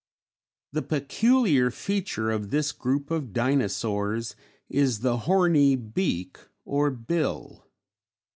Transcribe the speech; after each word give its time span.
The 0.71 0.81
peculiar 0.81 1.69
feature 1.69 2.31
of 2.31 2.49
this 2.49 2.71
group 2.71 3.11
of 3.11 3.33
Dinosaurs 3.33 4.35
is 4.67 5.01
the 5.01 5.17
horny 5.29 5.75
beak 5.75 6.39
or 6.65 6.89
bill. 6.89 7.67